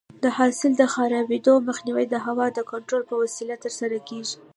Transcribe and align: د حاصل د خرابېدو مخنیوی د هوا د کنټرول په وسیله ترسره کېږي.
د 0.23 0.25
حاصل 0.37 0.71
د 0.77 0.83
خرابېدو 0.93 1.53
مخنیوی 1.67 2.05
د 2.09 2.15
هوا 2.25 2.47
د 2.53 2.59
کنټرول 2.71 3.03
په 3.07 3.15
وسیله 3.21 3.55
ترسره 3.63 3.97
کېږي. 4.09 4.35